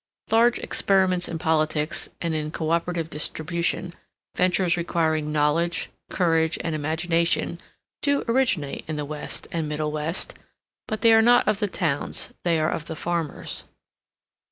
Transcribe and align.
Large 0.31 0.57
experiments 0.57 1.27
in 1.29 1.37
politics 1.37 2.09
and 2.21 2.33
in 2.33 2.49
co 2.49 2.71
operative 2.71 3.07
distribution, 3.07 3.93
ventures 4.35 4.75
requiring 4.75 5.31
knowledge, 5.31 5.91
courage, 6.09 6.57
and 6.63 6.73
imagination, 6.73 7.59
do 8.01 8.23
originate 8.27 8.83
in 8.87 8.95
the 8.95 9.05
West 9.05 9.47
and 9.51 9.69
Middlewest, 9.71 10.33
but 10.87 11.01
they 11.01 11.13
are 11.13 11.21
not 11.21 11.47
of 11.47 11.59
the 11.59 11.67
towns, 11.67 12.33
they 12.43 12.59
are 12.59 12.71
of 12.71 12.87
the 12.87 12.95
farmers. 12.95 13.65